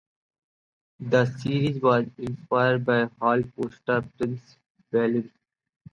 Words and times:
The 0.99 1.25
series 1.27 1.79
was 1.79 2.07
inspired 2.17 2.83
by 2.85 3.07
Hal 3.21 3.43
Foster's 3.55 4.05
"Prince 4.17 4.57
Valiant". 4.91 5.31